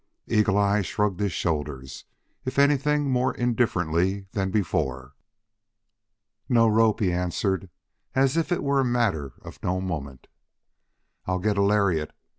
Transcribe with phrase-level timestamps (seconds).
[0.25, 2.05] Eagle eye shrugged his shoulders,
[2.43, 5.13] if anything more indifferently than before.
[6.49, 7.69] "No rope," he answered,
[8.15, 10.25] as if it were a matter of no moment.
[11.27, 12.13] "I'll get a lariat.